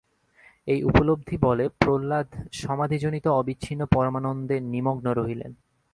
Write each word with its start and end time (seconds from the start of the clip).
এই 0.67 0.79
উপলব্ধি-বলে 0.83 1.65
প্রহ্লাদ 1.79 2.27
সমাধিজনিত 2.53 3.25
অবিচ্ছিন্ন 3.39 3.81
পরমানন্দে 3.85 4.55
নিমগ্ন 4.71 5.07
রহিলেন। 5.13 5.51